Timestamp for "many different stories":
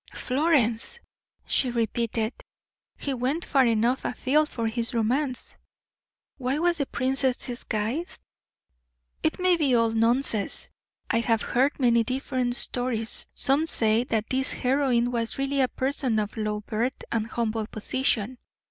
11.79-13.27